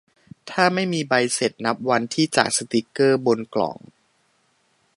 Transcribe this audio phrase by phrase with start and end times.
[0.49, 3.77] ถ้าไม่มีใบเสร็จ นับวันที่จากสติ๊กเกอร์บนกล่อง